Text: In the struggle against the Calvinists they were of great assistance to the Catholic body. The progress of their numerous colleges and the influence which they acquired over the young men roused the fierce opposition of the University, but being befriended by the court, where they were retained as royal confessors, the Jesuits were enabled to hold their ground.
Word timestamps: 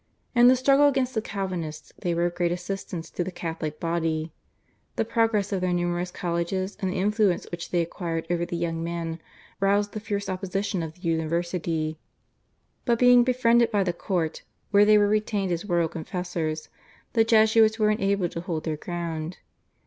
In 0.33 0.47
the 0.47 0.55
struggle 0.55 0.87
against 0.87 1.13
the 1.13 1.21
Calvinists 1.21 1.93
they 1.99 2.15
were 2.15 2.25
of 2.25 2.33
great 2.33 2.51
assistance 2.51 3.11
to 3.11 3.23
the 3.23 3.31
Catholic 3.31 3.79
body. 3.79 4.31
The 4.95 5.05
progress 5.05 5.51
of 5.51 5.61
their 5.61 5.73
numerous 5.73 6.09
colleges 6.09 6.75
and 6.79 6.89
the 6.91 6.95
influence 6.97 7.45
which 7.51 7.69
they 7.69 7.83
acquired 7.83 8.25
over 8.31 8.43
the 8.43 8.57
young 8.57 8.83
men 8.83 9.21
roused 9.59 9.91
the 9.91 9.99
fierce 9.99 10.27
opposition 10.27 10.81
of 10.81 10.93
the 10.95 11.01
University, 11.01 11.99
but 12.83 12.97
being 12.97 13.23
befriended 13.23 13.69
by 13.69 13.83
the 13.83 13.93
court, 13.93 14.41
where 14.71 14.85
they 14.85 14.97
were 14.97 15.07
retained 15.07 15.51
as 15.51 15.65
royal 15.65 15.87
confessors, 15.87 16.67
the 17.13 17.23
Jesuits 17.23 17.77
were 17.77 17.91
enabled 17.91 18.31
to 18.31 18.41
hold 18.41 18.63
their 18.63 18.77
ground. 18.77 19.37